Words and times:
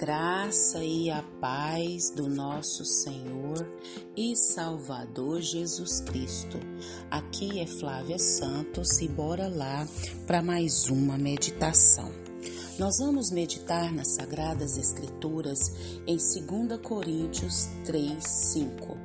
graça 0.00 0.82
e 0.82 1.10
a 1.10 1.22
paz 1.42 2.08
do 2.08 2.26
nosso 2.26 2.86
Senhor 2.86 3.70
e 4.16 4.34
Salvador 4.34 5.42
Jesus 5.42 6.00
Cristo. 6.00 6.58
Aqui 7.10 7.60
é 7.60 7.66
Flávia 7.66 8.18
Santos 8.18 8.98
e 9.02 9.08
bora 9.08 9.46
lá 9.46 9.86
para 10.26 10.40
mais 10.40 10.88
uma 10.88 11.18
meditação. 11.18 12.10
Nós 12.78 12.96
vamos 12.98 13.30
meditar 13.30 13.92
nas 13.92 14.14
Sagradas 14.14 14.78
Escrituras 14.78 15.70
em 16.06 16.16
2 16.16 16.80
Coríntios 16.80 17.68
3, 17.84 18.24
5. 18.24 18.96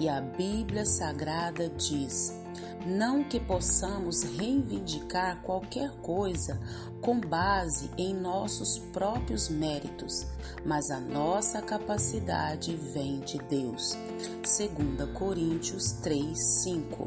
E 0.00 0.08
a 0.08 0.20
Bíblia 0.20 0.84
Sagrada 0.84 1.68
diz: 1.68 2.39
não 2.86 3.22
que 3.22 3.38
possamos 3.38 4.22
reivindicar 4.22 5.40
qualquer 5.42 5.90
coisa 6.02 6.60
com 7.00 7.20
base 7.20 7.90
em 7.96 8.14
nossos 8.14 8.78
próprios 8.92 9.48
méritos, 9.48 10.26
mas 10.64 10.90
a 10.90 11.00
nossa 11.00 11.62
capacidade 11.62 12.74
vem 12.76 13.20
de 13.20 13.38
Deus. 13.38 13.96
2 14.42 15.10
Coríntios 15.12 15.92
3, 15.92 16.38
5. 16.38 17.06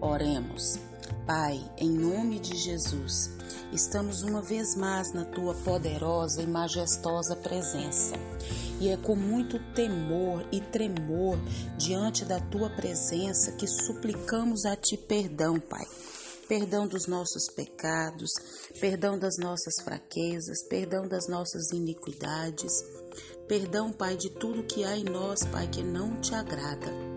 Oremos. 0.00 0.91
Pai, 1.26 1.60
em 1.78 1.90
nome 1.90 2.40
de 2.40 2.56
Jesus, 2.56 3.30
estamos 3.72 4.22
uma 4.22 4.42
vez 4.42 4.74
mais 4.74 5.12
na 5.12 5.24
tua 5.24 5.54
poderosa 5.54 6.42
e 6.42 6.46
majestosa 6.46 7.36
presença. 7.36 8.14
E 8.80 8.88
é 8.88 8.96
com 8.96 9.14
muito 9.14 9.58
temor 9.74 10.44
e 10.50 10.60
tremor 10.60 11.38
diante 11.78 12.24
da 12.24 12.40
tua 12.40 12.68
presença 12.70 13.52
que 13.52 13.66
suplicamos 13.66 14.64
a 14.64 14.74
ti 14.74 14.96
perdão, 14.96 15.60
Pai. 15.60 15.86
Perdão 16.48 16.86
dos 16.88 17.06
nossos 17.06 17.46
pecados, 17.54 18.32
perdão 18.80 19.18
das 19.18 19.38
nossas 19.38 19.74
fraquezas, 19.82 20.66
perdão 20.68 21.06
das 21.06 21.28
nossas 21.28 21.70
iniquidades. 21.70 22.72
Perdão, 23.46 23.92
Pai, 23.92 24.16
de 24.16 24.30
tudo 24.30 24.64
que 24.64 24.84
há 24.84 24.96
em 24.96 25.04
nós, 25.04 25.44
Pai, 25.44 25.68
que 25.68 25.82
não 25.82 26.20
te 26.20 26.34
agrada. 26.34 27.11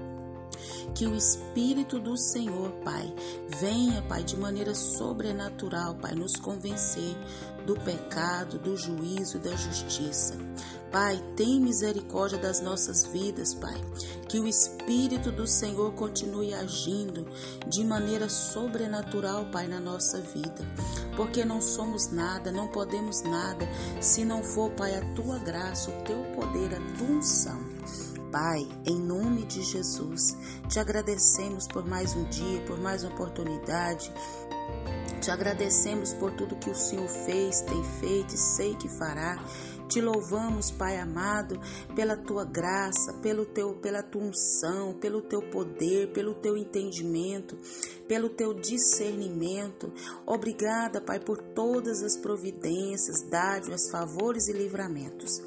Que 0.94 1.06
o 1.06 1.16
Espírito 1.16 2.00
do 2.00 2.18
Senhor, 2.18 2.72
Pai, 2.84 3.14
venha, 3.60 4.02
Pai, 4.04 4.24
de 4.24 4.38
maneira 4.38 4.74
sobrenatural, 4.74 5.96
Pai, 5.96 6.16
nos 6.16 6.36
convencer 6.36 7.16
do 7.66 7.76
pecado, 7.76 8.60
do 8.60 8.78
juízo, 8.78 9.40
da 9.40 9.56
justiça. 9.56 10.38
Pai, 10.92 11.22
tem 11.36 11.60
misericórdia 11.60 12.38
das 12.38 12.62
nossas 12.62 13.06
vidas, 13.08 13.54
Pai. 13.54 13.76
Que 14.30 14.40
o 14.40 14.48
Espírito 14.48 15.32
do 15.32 15.46
Senhor 15.46 15.92
continue 15.94 16.54
agindo 16.54 17.28
de 17.68 17.84
maneira 17.84 18.30
sobrenatural, 18.30 19.46
Pai, 19.52 19.68
na 19.68 19.80
nossa 19.80 20.22
vida. 20.22 20.66
Porque 21.18 21.44
não 21.44 21.60
somos 21.60 22.12
nada, 22.12 22.52
não 22.52 22.68
podemos 22.68 23.22
nada, 23.24 23.68
se 24.00 24.24
não 24.24 24.44
for, 24.44 24.72
Pai, 24.72 24.96
a 24.96 25.14
tua 25.14 25.40
graça, 25.40 25.90
o 25.90 26.04
teu 26.04 26.24
poder, 26.36 26.74
a 26.76 26.98
tua 26.98 27.08
unção. 27.08 27.65
Pai, 28.36 28.68
em 28.86 29.00
nome 29.00 29.46
de 29.46 29.64
Jesus, 29.64 30.36
te 30.68 30.78
agradecemos 30.78 31.68
por 31.68 31.88
mais 31.88 32.14
um 32.18 32.26
dia, 32.26 32.60
por 32.68 32.78
mais 32.78 33.02
uma 33.02 33.14
oportunidade. 33.14 34.12
Te 35.22 35.32
agradecemos 35.32 36.14
por 36.14 36.34
tudo 36.34 36.58
que 36.58 36.70
o 36.70 36.76
Senhor 36.76 37.08
fez, 37.08 37.62
tem 37.62 37.82
feito 38.02 38.36
e 38.36 38.38
sei 38.38 38.76
que 38.76 38.90
fará. 38.90 39.42
Te 39.88 40.02
louvamos, 40.02 40.72
Pai 40.72 40.98
amado, 40.98 41.60
pela 41.96 42.18
tua 42.18 42.44
graça, 42.44 43.14
pelo 43.22 43.46
teu, 43.46 43.76
pela 43.76 44.02
tua 44.02 44.24
unção, 44.24 44.94
pelo 45.00 45.22
teu 45.22 45.42
poder, 45.50 46.12
pelo 46.12 46.34
teu 46.34 46.58
entendimento, 46.58 47.56
pelo 48.08 48.30
teu 48.30 48.54
discernimento. 48.54 49.94
Obrigada, 50.26 51.00
Pai, 51.00 51.20
por 51.20 51.38
todas 51.38 52.02
as 52.02 52.18
providências, 52.18 53.22
dádivas, 53.30 53.90
favores 53.90 54.48
e 54.48 54.54
livramentos. 54.54 55.40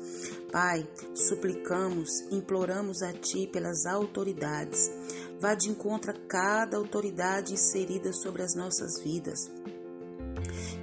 Pai, 0.53 0.89
suplicamos, 1.15 2.21
imploramos 2.31 3.03
a 3.03 3.13
Ti 3.13 3.49
pelas 3.49 3.87
autoridades. 3.87 4.91
Vá 5.41 5.55
de 5.55 5.69
encontro 5.69 6.11
a 6.11 6.15
cada 6.27 6.77
autoridade 6.77 7.53
inserida 7.53 8.13
sobre 8.13 8.43
as 8.43 8.55
nossas 8.55 9.01
vidas. 9.03 9.51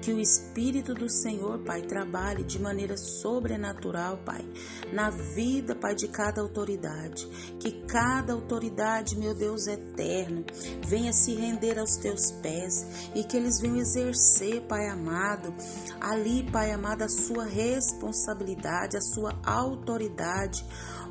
Que 0.02 0.14
o 0.14 0.20
Espírito 0.20 0.94
do 0.94 1.10
Senhor, 1.10 1.60
Pai, 1.60 1.82
trabalhe 1.82 2.44
de 2.44 2.60
maneira 2.60 2.96
sobrenatural, 2.96 4.18
Pai, 4.26 4.46
na 4.94 5.10
vida, 5.10 5.76
Pai, 5.76 5.96
de 5.96 6.08
cada 6.08 6.42
autoridade. 6.42 7.28
Que 7.60 7.72
cada 7.88 8.34
autoridade, 8.34 9.18
meu 9.18 9.34
Deus 9.34 9.68
eterno, 9.68 10.46
venha 10.88 11.12
se 11.12 11.34
render 11.34 11.80
aos 11.80 11.98
teus 11.98 12.32
pés 12.32 13.10
e 13.16 13.24
que 13.24 13.36
eles 13.36 13.60
venham 13.60 13.78
exercer, 13.78 14.62
Pai 14.68 14.88
amado, 14.88 15.54
ali, 16.00 16.44
Pai 16.52 16.72
amado, 16.72 17.02
a 17.02 17.10
sua 17.10 17.46
responsabilidade, 17.46 18.98
a 18.98 19.02
sua 19.02 19.34
autoridade. 19.44 20.64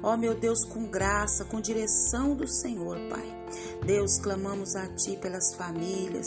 Ó, 0.03 0.17
meu 0.17 0.35
Deus, 0.35 0.65
com 0.65 0.87
graça, 0.87 1.45
com 1.45 1.61
direção 1.61 2.37
do 2.37 2.47
Senhor, 2.47 2.99
Pai. 3.09 3.44
Deus, 3.85 4.19
clamamos 4.19 4.75
a 4.77 4.87
Ti 4.95 5.17
pelas 5.17 5.55
famílias, 5.55 6.27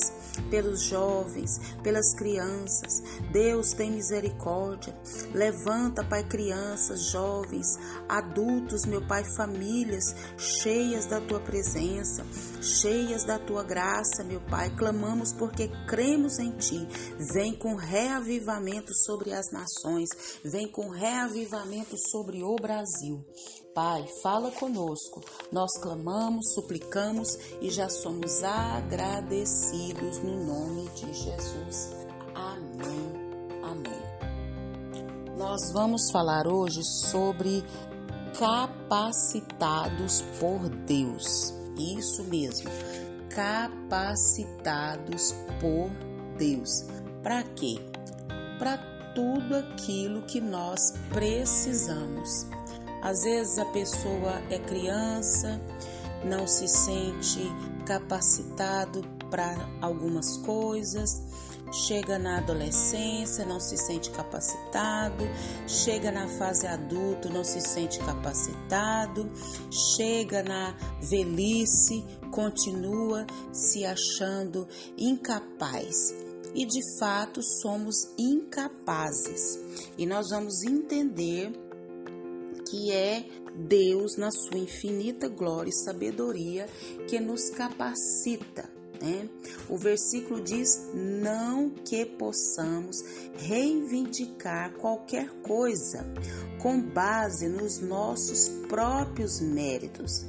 pelos 0.49 0.83
jovens, 0.83 1.59
pelas 1.83 2.13
crianças. 2.15 3.01
Deus, 3.31 3.73
tem 3.73 3.91
misericórdia. 3.91 4.97
Levanta, 5.33 6.03
Pai, 6.03 6.23
crianças, 6.23 7.11
jovens, 7.11 7.67
adultos, 8.07 8.85
meu 8.85 9.05
Pai, 9.05 9.23
famílias 9.23 10.15
cheias 10.37 11.05
da 11.05 11.19
Tua 11.21 11.39
presença, 11.39 12.25
cheias 12.61 13.23
da 13.23 13.39
Tua 13.39 13.63
graça, 13.63 14.23
meu 14.23 14.41
Pai. 14.41 14.69
Clamamos 14.75 15.33
porque 15.33 15.69
cremos 15.87 16.39
em 16.39 16.51
Ti. 16.51 16.87
Vem 17.33 17.57
com 17.57 17.75
reavivamento 17.75 18.93
sobre 18.93 19.33
as 19.33 19.51
nações, 19.51 20.09
vem 20.43 20.67
com 20.67 20.89
reavivamento 20.89 21.97
sobre 21.97 22.43
o 22.43 22.55
Brasil. 22.55 23.25
Pai, 23.77 24.01
fala 24.23 24.49
conosco. 24.49 25.21
Nós 25.51 25.77
clamamos, 25.79 26.55
suplicamos 26.55 27.37
e 27.61 27.69
já 27.69 27.87
somos 27.87 28.43
agradecidos 28.43 30.17
no 30.17 30.47
nome 30.47 30.89
de 30.95 31.13
Jesus. 31.13 31.95
Amém. 32.33 33.13
Amém. 33.61 34.01
Nós 35.37 35.71
vamos 35.73 36.09
falar 36.09 36.47
hoje 36.47 36.83
sobre 36.83 37.63
capacitados 38.39 40.23
por 40.39 40.67
Deus. 40.87 41.53
Isso 41.77 42.23
mesmo. 42.23 42.71
Capacitados 43.29 45.35
por 45.61 45.91
Deus. 46.35 46.83
Para 47.21 47.43
quê? 47.43 47.75
Para 48.57 48.79
tudo 49.13 49.55
aquilo 49.55 50.23
que 50.23 50.41
nós 50.41 50.93
precisamos 51.13 52.56
às 53.01 53.23
vezes 53.23 53.57
a 53.57 53.65
pessoa 53.65 54.41
é 54.49 54.59
criança, 54.59 55.61
não 56.23 56.47
se 56.47 56.67
sente 56.67 57.51
capacitado 57.85 59.01
para 59.29 59.69
algumas 59.81 60.37
coisas, 60.37 61.21
chega 61.71 62.17
na 62.17 62.37
adolescência, 62.37 63.45
não 63.45 63.59
se 63.59 63.77
sente 63.77 64.09
capacitado, 64.11 65.23
chega 65.67 66.11
na 66.11 66.27
fase 66.27 66.65
adulto, 66.65 67.29
não 67.29 67.43
se 67.43 67.61
sente 67.61 67.99
capacitado, 67.99 69.29
chega 69.69 70.43
na 70.43 70.75
velhice, 71.01 72.03
continua 72.31 73.25
se 73.51 73.85
achando 73.85 74.67
incapaz. 74.97 76.13
E 76.55 76.65
de 76.65 76.81
fato 76.97 77.41
somos 77.43 78.13
incapazes. 78.17 79.59
E 79.97 80.05
nós 80.05 80.29
vamos 80.29 80.63
entender 80.63 81.66
que 82.69 82.91
é 82.91 83.25
Deus, 83.55 84.17
na 84.17 84.31
sua 84.31 84.57
infinita 84.57 85.27
glória 85.27 85.69
e 85.69 85.73
sabedoria, 85.73 86.67
que 87.07 87.19
nos 87.19 87.49
capacita. 87.49 88.69
Né? 89.01 89.29
O 89.69 89.77
versículo 89.77 90.41
diz: 90.41 90.89
não 90.93 91.69
que 91.69 92.05
possamos 92.05 93.03
reivindicar 93.37 94.73
qualquer 94.73 95.29
coisa 95.41 96.05
com 96.59 96.81
base 96.81 97.47
nos 97.47 97.79
nossos 97.79 98.49
próprios 98.67 99.39
méritos, 99.39 100.25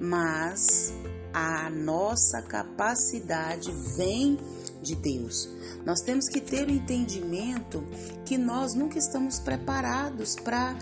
mas 0.00 0.92
a 1.32 1.70
nossa 1.70 2.42
capacidade 2.42 3.70
vem 3.96 4.38
de 4.82 4.96
Deus. 4.96 5.48
Nós 5.84 6.00
temos 6.00 6.28
que 6.28 6.40
ter 6.40 6.66
o 6.66 6.70
entendimento 6.70 7.84
que 8.24 8.36
nós 8.36 8.74
nunca 8.74 8.98
estamos 8.98 9.38
preparados 9.38 10.36
para 10.36 10.76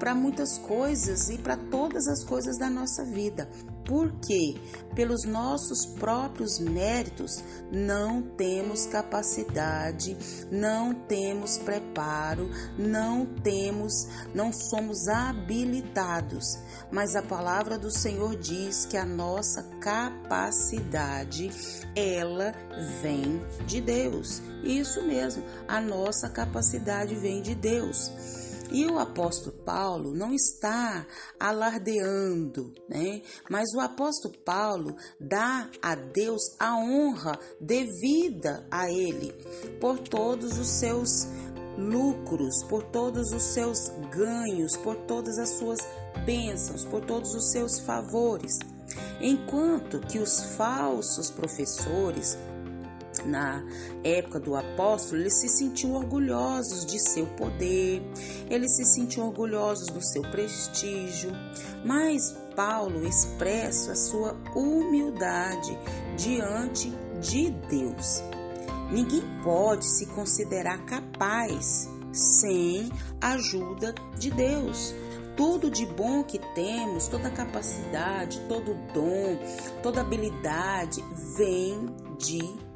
para 0.00 0.14
muitas 0.14 0.56
coisas 0.56 1.28
e 1.28 1.36
para 1.36 1.58
todas 1.58 2.08
as 2.08 2.24
coisas 2.24 2.58
da 2.58 2.70
nossa 2.70 3.04
vida. 3.04 3.48
Porque 3.84 4.56
pelos 4.94 5.24
nossos 5.24 5.84
próprios 5.84 6.58
méritos 6.58 7.44
não 7.70 8.22
temos 8.22 8.86
capacidade, 8.86 10.16
não 10.50 10.94
temos 10.94 11.58
preparo, 11.58 12.48
não 12.78 13.26
temos, 13.26 14.08
não 14.34 14.52
somos 14.52 15.06
habilitados. 15.06 16.58
Mas 16.90 17.14
a 17.14 17.22
palavra 17.22 17.78
do 17.78 17.90
Senhor 17.90 18.36
diz 18.36 18.86
que 18.86 18.96
a 18.96 19.04
nossa 19.04 19.62
capacidade 19.80 21.50
ela 21.94 22.54
vem 23.02 23.42
de 23.66 23.80
Deus. 23.80 24.40
Isso 24.62 25.02
mesmo, 25.02 25.42
a 25.68 25.80
nossa 25.80 26.28
capacidade 26.30 27.14
vem 27.16 27.42
de 27.42 27.54
Deus. 27.54 28.39
E 28.70 28.86
o 28.86 28.98
apóstolo 28.98 29.56
Paulo 29.64 30.14
não 30.14 30.32
está 30.32 31.06
alardeando, 31.38 32.72
né? 32.88 33.22
Mas 33.48 33.72
o 33.74 33.80
apóstolo 33.80 34.34
Paulo 34.44 34.94
dá 35.20 35.68
a 35.82 35.94
Deus 35.94 36.42
a 36.58 36.76
honra 36.76 37.38
devida 37.60 38.64
a 38.70 38.90
ele 38.90 39.32
por 39.80 39.98
todos 39.98 40.58
os 40.58 40.68
seus 40.68 41.26
lucros, 41.76 42.62
por 42.64 42.82
todos 42.84 43.32
os 43.32 43.42
seus 43.42 43.88
ganhos, 44.10 44.76
por 44.76 44.96
todas 45.06 45.38
as 45.38 45.50
suas 45.50 45.80
bênçãos, 46.24 46.84
por 46.84 47.04
todos 47.04 47.34
os 47.34 47.50
seus 47.50 47.80
favores. 47.80 48.58
Enquanto 49.20 50.00
que 50.00 50.18
os 50.18 50.40
falsos 50.56 51.30
professores 51.30 52.36
na 53.26 53.64
época 54.04 54.40
do 54.40 54.56
apóstolo, 54.56 55.20
eles 55.20 55.34
se 55.34 55.48
sentiam 55.48 55.92
orgulhosos 55.92 56.84
de 56.86 56.98
seu 56.98 57.26
poder, 57.26 58.02
eles 58.48 58.76
se 58.76 58.84
sentiam 58.84 59.26
orgulhosos 59.26 59.88
do 59.88 60.02
seu 60.02 60.22
prestígio, 60.22 61.30
mas 61.84 62.36
Paulo 62.54 63.06
expressa 63.06 63.92
a 63.92 63.96
sua 63.96 64.36
humildade 64.54 65.78
diante 66.16 66.90
de 67.20 67.50
Deus. 67.68 68.22
Ninguém 68.90 69.22
pode 69.42 69.84
se 69.84 70.06
considerar 70.06 70.84
capaz 70.84 71.88
sem 72.12 72.90
a 73.20 73.32
ajuda 73.32 73.94
de 74.18 74.30
Deus. 74.30 74.94
Tudo 75.36 75.70
de 75.70 75.86
bom 75.86 76.22
que 76.24 76.38
temos, 76.54 77.06
toda 77.08 77.30
capacidade, 77.30 78.40
todo 78.48 78.74
dom, 78.92 79.38
toda 79.82 80.00
habilidade 80.00 81.02
vem 81.36 81.86
de 82.18 82.38
Deus. 82.38 82.69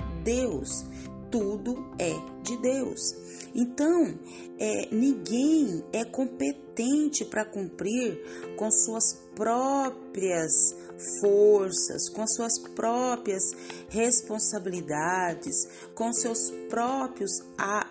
Tudo 1.31 1.75
é 1.99 2.15
de 2.43 2.57
Deus. 2.59 3.15
Então, 3.55 4.19
é, 4.59 4.89
ninguém 4.91 5.85
é 5.93 6.05
competente 6.05 7.25
para 7.25 7.45
cumprir 7.45 8.21
com 8.57 8.71
suas 8.71 9.15
próprias 9.35 10.75
forças, 11.21 12.09
com 12.09 12.27
suas 12.27 12.59
próprias 12.75 13.43
responsabilidades, 13.89 15.55
com 15.95 16.13
seus 16.13 16.51
próprios 16.69 17.31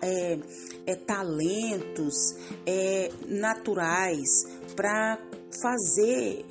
é, 0.02 0.38
é, 0.86 0.96
talentos 0.96 2.14
é, 2.66 3.10
naturais 3.28 4.28
para 4.74 5.18
fazer 5.62 6.44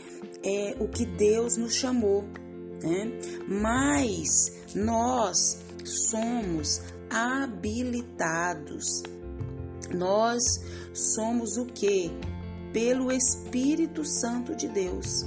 é, 0.44 0.76
o 0.80 0.88
que 0.88 1.06
Deus 1.06 1.58
nos 1.58 1.74
chamou. 1.74 2.24
Né? 2.82 3.12
Mas 3.48 4.52
nós 4.76 5.63
somos 5.84 6.82
habilitados. 7.10 9.04
Nós 9.94 10.44
somos 10.94 11.58
o 11.58 11.66
que? 11.66 12.12
Pelo 12.72 13.12
Espírito 13.12 14.04
Santo 14.04 14.56
de 14.56 14.68
Deus. 14.68 15.26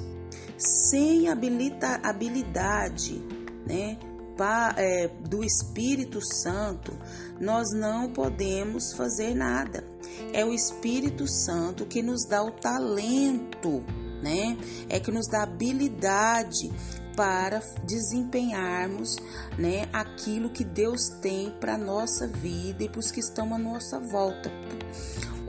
Sem 0.59 1.29
habilita, 1.29 2.01
habilidade, 2.03 3.23
né? 3.67 3.99
Pa, 4.37 4.75
é, 4.77 5.09
do 5.09 5.43
Espírito 5.43 6.21
Santo, 6.21 6.93
nós 7.41 7.73
não 7.73 8.13
podemos 8.13 8.93
fazer 8.93 9.35
nada. 9.35 9.85
É 10.33 10.45
o 10.45 10.53
Espírito 10.53 11.27
Santo 11.27 11.87
que 11.87 12.03
nos 12.03 12.27
dá 12.27 12.43
o 12.43 12.51
talento, 12.51 13.83
né? 14.23 14.59
É 14.89 15.01
que 15.01 15.11
nos 15.11 15.27
dá 15.29 15.43
habilidade 15.43 16.71
para 17.17 17.61
desempenharmos 17.85 19.17
né, 19.59 19.89
aquilo 19.93 20.51
que 20.51 20.63
Deus 20.63 21.09
tem 21.23 21.51
para 21.59 21.75
a 21.75 21.79
nossa 21.79 22.29
vida 22.29 22.85
e 22.85 22.89
para 22.89 23.01
os 23.01 23.11
que 23.11 23.21
estão 23.21 23.55
à 23.55 23.59
nossa 23.59 23.99
volta. 23.99 24.53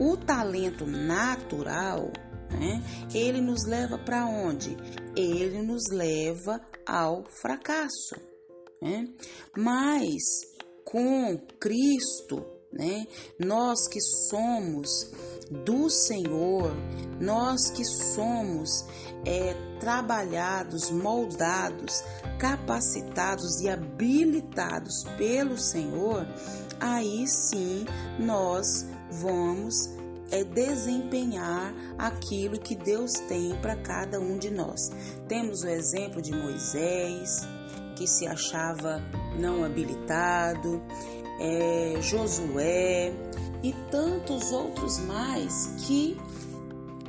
O 0.00 0.16
talento 0.16 0.86
natural, 0.86 2.10
né, 2.50 2.82
ele 3.14 3.40
nos 3.40 3.66
leva 3.66 3.98
para 3.98 4.24
onde? 4.24 4.76
Ele 5.14 5.60
nos 5.62 5.82
leva 5.90 6.60
ao 6.86 7.24
fracasso. 7.24 8.16
Né? 8.80 9.08
Mas 9.56 10.22
com 10.84 11.36
Cristo, 11.60 12.57
né, 12.72 13.06
nós 13.38 13.88
que 13.88 14.00
somos 14.00 15.10
do 15.50 15.88
Senhor, 15.88 16.72
nós 17.20 17.70
que 17.70 17.84
somos 17.84 18.84
é, 19.24 19.54
trabalhados, 19.80 20.90
moldados, 20.90 22.02
capacitados 22.38 23.60
e 23.60 23.68
habilitados 23.68 25.04
pelo 25.16 25.56
Senhor, 25.56 26.26
aí 26.78 27.26
sim 27.26 27.86
nós 28.18 28.86
vamos 29.10 29.88
é 30.30 30.44
desempenhar 30.44 31.74
aquilo 31.96 32.58
que 32.58 32.74
Deus 32.74 33.14
tem 33.28 33.56
para 33.62 33.76
cada 33.76 34.20
um 34.20 34.38
de 34.38 34.50
nós. 34.50 34.90
Temos 35.26 35.62
o 35.62 35.68
exemplo 35.68 36.20
de 36.20 36.32
Moisés, 36.32 37.48
que 37.96 38.06
se 38.06 38.26
achava 38.26 39.02
não 39.38 39.64
habilitado, 39.64 40.82
é, 41.38 41.96
Josué 42.00 43.12
e 43.62 43.72
tantos 43.90 44.52
outros 44.52 44.98
mais 45.00 45.74
que 45.78 46.16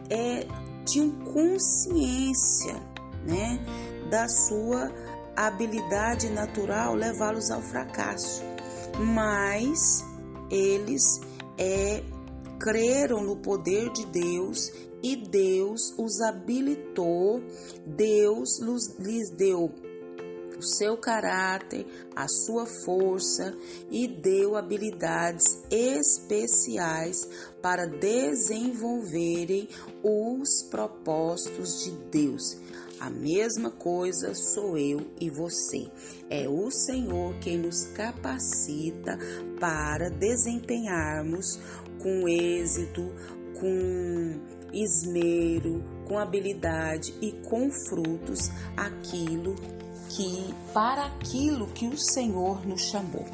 é, 0.09 0.45
tinham 0.85 1.11
consciência 1.11 2.75
né, 3.25 3.59
da 4.09 4.27
sua 4.27 4.91
habilidade 5.35 6.29
natural 6.29 6.95
levá-los 6.95 7.51
ao 7.51 7.61
fracasso, 7.61 8.43
mas 8.97 10.03
eles 10.49 11.21
é, 11.57 12.03
creram 12.59 13.23
no 13.23 13.37
poder 13.37 13.91
de 13.91 14.05
Deus 14.07 14.71
e 15.01 15.15
Deus 15.15 15.93
os 15.97 16.19
habilitou, 16.21 17.41
Deus 17.85 18.59
lhes 18.59 19.29
deu 19.29 19.73
o 20.59 20.63
seu 20.63 20.97
caráter, 20.97 21.85
a 22.13 22.27
sua 22.27 22.65
força 22.65 23.57
e 23.89 24.07
deu 24.07 24.57
habilidades 24.57 25.63
especiais 25.71 27.27
para 27.61 27.87
desenvolverem 27.87 29.69
os 30.03 30.63
propósitos 30.69 31.83
de 31.83 31.91
Deus. 32.11 32.57
A 32.99 33.09
mesma 33.09 33.71
coisa 33.71 34.35
sou 34.35 34.77
eu 34.77 34.99
e 35.21 35.29
você. 35.29 35.89
É 36.29 36.49
o 36.49 36.69
Senhor 36.69 37.33
quem 37.39 37.57
nos 37.57 37.85
capacita 37.85 39.17
para 39.57 40.09
desempenharmos 40.09 41.57
com 41.99 42.27
êxito, 42.27 43.09
com 43.57 44.39
esmero, 44.73 45.81
com 46.05 46.17
habilidade 46.17 47.15
e 47.21 47.31
com 47.47 47.71
frutos 47.71 48.49
aquilo 48.75 49.55
que 50.09 50.53
para 50.73 51.05
aquilo 51.05 51.67
que 51.67 51.87
o 51.87 51.97
Senhor 51.97 52.65
nos 52.65 52.81
chamou. 52.81 53.25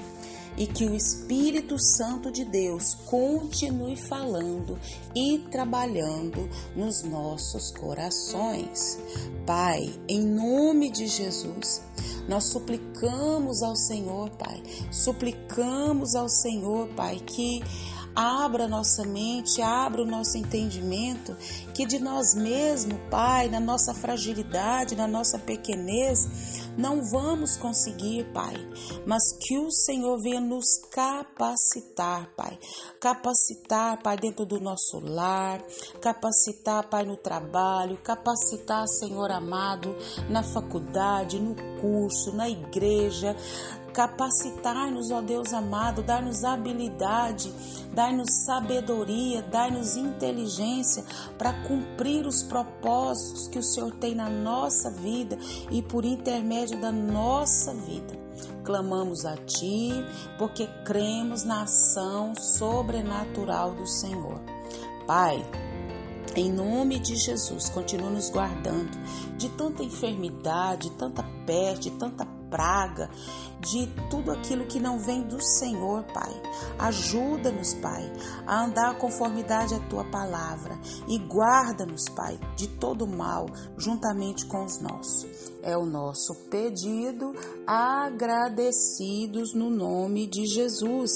E 0.57 0.65
que 0.65 0.85
o 0.85 0.95
Espírito 0.95 1.77
Santo 1.77 2.31
de 2.31 2.45
Deus 2.45 2.95
continue 3.05 3.97
falando 3.97 4.79
e 5.13 5.39
trabalhando 5.51 6.49
nos 6.73 7.03
nossos 7.03 7.71
corações. 7.71 8.97
Pai, 9.45 9.93
em 10.07 10.21
nome 10.21 10.89
de 10.89 11.07
Jesus, 11.07 11.81
nós 12.29 12.45
suplicamos 12.45 13.61
ao 13.61 13.75
Senhor, 13.75 14.29
Pai, 14.29 14.63
suplicamos 14.89 16.15
ao 16.15 16.29
Senhor, 16.29 16.87
Pai, 16.95 17.19
que 17.19 17.61
abra 18.15 18.67
nossa 18.67 19.03
mente, 19.03 19.61
abra 19.61 20.01
o 20.01 20.05
nosso 20.05 20.37
entendimento, 20.37 21.35
que 21.73 21.85
de 21.85 21.99
nós 21.99 22.33
mesmos, 22.33 22.97
Pai, 23.11 23.49
na 23.49 23.59
nossa 23.59 23.93
fragilidade, 23.93 24.95
na 24.95 25.07
nossa 25.07 25.37
pequenez, 25.37 26.64
não 26.77 27.03
vamos 27.03 27.57
conseguir, 27.57 28.25
Pai, 28.33 28.55
mas 29.05 29.21
que 29.39 29.57
o 29.57 29.71
Senhor 29.71 30.21
venha 30.21 30.41
nos 30.41 30.77
capacitar, 30.91 32.29
Pai. 32.35 32.57
Capacitar, 32.99 34.01
Pai, 34.01 34.17
dentro 34.17 34.45
do 34.45 34.59
nosso 34.59 34.99
lar, 34.99 35.61
capacitar, 36.01 36.89
Pai, 36.89 37.05
no 37.05 37.17
trabalho, 37.17 37.97
capacitar, 37.97 38.87
Senhor 38.87 39.31
amado, 39.31 39.95
na 40.29 40.43
faculdade, 40.43 41.39
no 41.39 41.55
curso, 41.79 42.35
na 42.35 42.49
igreja, 42.49 43.35
capacitar-nos, 43.95 45.09
ó 45.09 45.21
Deus 45.21 45.53
amado, 45.53 46.03
dar-nos 46.03 46.43
habilidade, 46.43 47.49
dar-nos 47.93 48.29
sabedoria, 48.43 49.41
dar-nos 49.41 49.95
inteligência 49.95 51.05
para 51.37 51.53
cumprir 51.65 52.27
os 52.27 52.43
propósitos 52.43 53.47
que 53.47 53.57
o 53.57 53.63
Senhor 53.63 53.93
tem 53.93 54.13
na 54.13 54.29
nossa 54.29 54.91
vida 54.91 55.39
e 55.71 55.81
por 55.81 56.03
intermédio 56.03 56.77
da 56.81 56.91
nossa 56.91 57.73
vida. 57.73 58.19
Clamamos 58.65 59.25
a 59.25 59.37
Ti 59.37 59.91
porque 60.37 60.67
cremos 60.83 61.45
na 61.45 61.63
ação 61.63 62.35
sobrenatural 62.35 63.71
do 63.75 63.87
Senhor. 63.87 64.41
Pai, 65.07 65.41
em 66.35 66.51
nome 66.51 66.99
de 66.99 67.15
Jesus, 67.15 67.69
continua 67.69 68.09
nos 68.09 68.29
guardando 68.29 68.91
de 69.37 69.47
tanta 69.49 69.83
enfermidade, 69.83 70.89
tanta 70.91 71.23
peste, 71.45 71.91
tanta 71.91 72.34
praga, 72.55 73.09
de 73.59 73.85
tudo 74.09 74.31
aquilo 74.31 74.65
que 74.65 74.79
não 74.79 74.97
vem 74.97 75.23
do 75.23 75.41
Senhor, 75.41 76.05
Pai. 76.13 76.31
Ajuda-nos, 76.79 77.73
Pai, 77.73 78.09
a 78.47 78.63
andar 78.63 78.97
conformidade 78.97 79.75
à 79.75 79.79
tua 79.89 80.05
palavra 80.05 80.79
e 81.05 81.17
guarda-nos, 81.17 82.05
Pai, 82.15 82.39
de 82.55 82.67
todo 82.67 83.05
mal, 83.05 83.47
juntamente 83.77 84.45
com 84.45 84.63
os 84.63 84.79
nossos. 84.79 85.51
É 85.61 85.75
o 85.77 85.85
nosso 85.85 86.33
pedido, 86.49 87.33
agradecidos 87.67 89.53
no 89.53 89.69
nome 89.69 90.25
de 90.27 90.45
Jesus. 90.45 91.11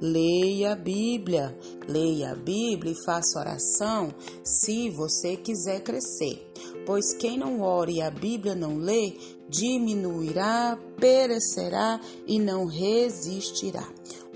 Leia 0.00 0.72
a 0.72 0.76
Bíblia, 0.76 1.58
leia 1.86 2.30
a 2.30 2.34
Bíblia 2.34 2.92
e 2.92 3.04
faça 3.04 3.38
oração 3.38 4.14
se 4.42 4.88
você 4.88 5.36
quiser 5.36 5.82
crescer. 5.82 6.50
Pois 6.86 7.12
quem 7.14 7.36
não 7.38 7.60
ore 7.60 7.96
e 7.96 8.02
a 8.02 8.10
Bíblia 8.10 8.54
não 8.54 8.76
lê, 8.78 9.12
diminuirá, 9.50 10.78
perecerá 10.96 12.00
e 12.26 12.38
não 12.38 12.66
resistirá. 12.66 13.86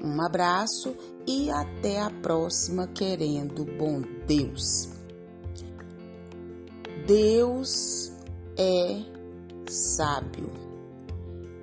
Um 0.03 0.21
abraço 0.21 0.95
e 1.27 1.51
até 1.51 2.01
a 2.01 2.11
próxima, 2.11 2.87
querendo 2.89 3.65
bom 3.65 4.03
Deus. 4.27 4.89
Deus 7.07 8.13
é 8.59 9.03
sábio 9.69 10.53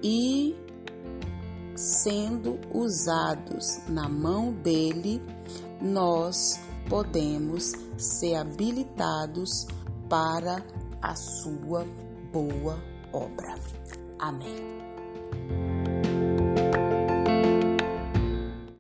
e 0.03 0.55
sendo 1.75 2.59
usados 2.73 3.79
na 3.87 4.07
mão 4.07 4.53
dele, 4.53 5.21
nós 5.81 6.59
podemos 6.87 7.73
ser 7.97 8.35
habilitados 8.35 9.65
para 10.07 10.63
a 11.01 11.15
sua 11.15 11.85
boa 12.31 12.90
obra. 13.13 13.55
Amém. 14.19 14.90